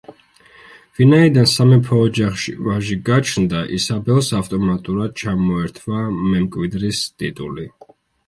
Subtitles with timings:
[0.99, 6.01] ვინაიდან სამეფო ოჯახში ვაჟი გაჩნდა ისაბელს ავტომატურად ჩამოერთვა
[6.33, 7.69] მემკვიდრის ტიტული.